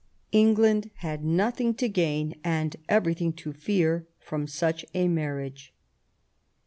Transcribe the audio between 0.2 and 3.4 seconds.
England had nothing to gain and everything